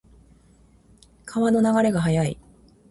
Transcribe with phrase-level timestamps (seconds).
[1.25, 2.39] 川の流れが速い。